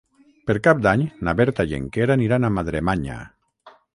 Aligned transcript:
Per 0.51 0.53
Cap 0.67 0.79
d'Any 0.85 1.03
na 1.27 1.35
Berta 1.41 1.67
i 1.73 1.77
en 1.79 1.85
Quer 1.97 2.09
aniran 2.15 2.47
a 2.49 2.53
Madremanya. 2.57 3.21